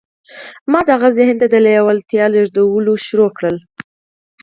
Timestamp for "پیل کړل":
3.03-3.57